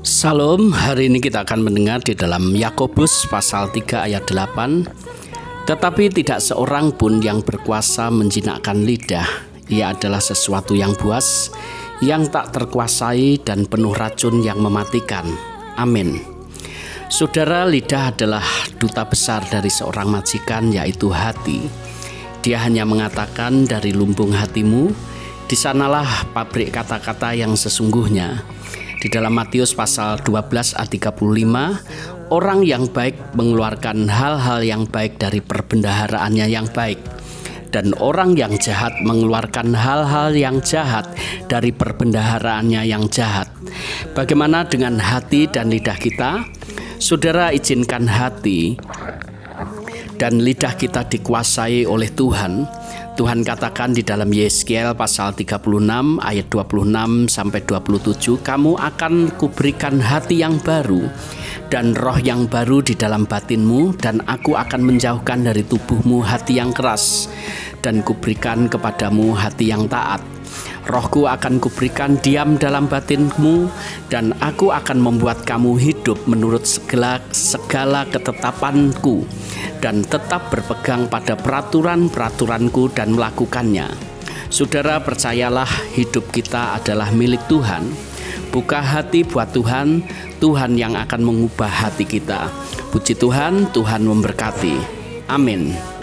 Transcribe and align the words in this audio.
Salam, 0.00 0.72
hari 0.72 1.12
ini 1.12 1.20
kita 1.20 1.44
akan 1.44 1.60
mendengar 1.60 2.00
di 2.00 2.16
dalam 2.16 2.56
Yakobus 2.56 3.28
pasal 3.28 3.68
3 3.68 4.08
ayat 4.08 4.24
8 4.24 5.68
Tetapi 5.68 6.08
tidak 6.08 6.40
seorang 6.40 6.96
pun 6.96 7.20
yang 7.20 7.44
berkuasa 7.44 8.08
menjinakkan 8.08 8.80
lidah. 8.80 9.28
Ia 9.68 9.92
adalah 9.92 10.24
sesuatu 10.24 10.72
yang 10.72 10.96
buas, 10.96 11.52
yang 12.00 12.32
tak 12.32 12.56
terkuasai 12.56 13.44
dan 13.44 13.68
penuh 13.68 13.92
racun 13.92 14.40
yang 14.40 14.64
mematikan. 14.64 15.28
Amin. 15.76 16.16
Saudara, 17.12 17.68
lidah 17.68 18.08
adalah 18.08 18.44
duta 18.80 19.04
besar 19.04 19.44
dari 19.52 19.68
seorang 19.68 20.08
majikan 20.08 20.72
yaitu 20.72 21.12
hati. 21.12 21.60
Dia 22.40 22.64
hanya 22.64 22.88
mengatakan 22.88 23.68
dari 23.68 23.92
lumbung 23.92 24.32
hatimu 24.32 25.12
di 25.54 25.62
sanalah 25.62 26.26
pabrik 26.34 26.74
kata-kata 26.74 27.30
yang 27.30 27.54
sesungguhnya 27.54 28.42
di 28.98 29.06
dalam 29.06 29.38
Matius 29.38 29.70
pasal 29.70 30.18
12 30.18 30.74
ayat 30.74 30.90
35, 30.90 32.34
orang 32.34 32.66
yang 32.66 32.90
baik 32.90 33.14
mengeluarkan 33.38 34.10
hal-hal 34.10 34.66
yang 34.66 34.82
baik 34.90 35.14
dari 35.22 35.38
perbendaharaannya 35.38 36.50
yang 36.50 36.66
baik 36.74 36.98
dan 37.70 37.94
orang 38.02 38.34
yang 38.34 38.58
jahat 38.58 38.98
mengeluarkan 39.06 39.78
hal-hal 39.78 40.34
yang 40.34 40.58
jahat 40.58 41.06
dari 41.46 41.70
perbendaharaannya 41.70 42.90
yang 42.90 43.06
jahat. 43.06 43.46
Bagaimana 44.10 44.66
dengan 44.66 44.98
hati 44.98 45.46
dan 45.46 45.70
lidah 45.70 46.02
kita? 46.02 46.50
Saudara 46.98 47.54
izinkan 47.54 48.10
hati 48.10 48.74
dan 50.16 50.42
lidah 50.42 50.74
kita 50.78 51.06
dikuasai 51.06 51.86
oleh 51.86 52.10
Tuhan 52.12 52.66
Tuhan 53.14 53.46
katakan 53.46 53.94
di 53.94 54.02
dalam 54.02 54.26
Yeskiel 54.26 54.90
pasal 54.98 55.38
36 55.38 55.70
ayat 56.18 56.50
26 56.50 57.30
sampai 57.30 57.62
27, 57.62 58.42
kamu 58.42 58.74
akan 58.74 59.30
kuberikan 59.38 60.02
hati 60.02 60.42
yang 60.42 60.58
baru 60.58 61.06
dan 61.70 61.94
roh 61.94 62.18
yang 62.18 62.50
baru 62.50 62.82
di 62.82 62.98
dalam 62.98 63.22
batinmu 63.22 63.94
dan 64.02 64.18
aku 64.26 64.58
akan 64.58 64.82
menjauhkan 64.82 65.46
dari 65.46 65.62
tubuhmu 65.62 66.26
hati 66.26 66.58
yang 66.58 66.74
keras 66.74 67.30
dan 67.86 68.02
kuberikan 68.02 68.66
kepadamu 68.66 69.30
hati 69.30 69.70
yang 69.70 69.86
taat. 69.86 70.33
Rohku 70.84 71.24
akan 71.24 71.64
kuberikan 71.64 72.20
diam 72.20 72.60
dalam 72.60 72.84
batinmu 72.84 73.72
dan 74.12 74.36
aku 74.44 74.68
akan 74.68 75.00
membuat 75.00 75.48
kamu 75.48 75.80
hidup 75.80 76.20
menurut 76.28 76.68
segala 76.68 77.24
segala 77.32 78.04
ketetapanku 78.04 79.24
dan 79.80 80.04
tetap 80.04 80.52
berpegang 80.52 81.08
pada 81.08 81.40
peraturan-peraturanku 81.40 82.92
dan 82.92 83.16
melakukannya. 83.16 83.88
Saudara 84.52 85.00
percayalah 85.00 85.68
hidup 85.96 86.28
kita 86.28 86.76
adalah 86.76 87.08
milik 87.10 87.40
Tuhan. 87.48 87.88
Buka 88.52 88.78
hati 88.78 89.26
buat 89.26 89.50
Tuhan, 89.50 90.04
Tuhan 90.38 90.78
yang 90.78 90.94
akan 90.94 91.20
mengubah 91.26 91.66
hati 91.66 92.06
kita. 92.06 92.52
Puji 92.92 93.18
Tuhan, 93.18 93.72
Tuhan 93.74 94.06
memberkati. 94.06 94.76
Amin. 95.26 95.93